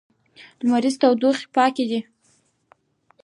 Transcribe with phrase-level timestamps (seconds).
[0.63, 1.99] لمریزې تختې پاکې دي.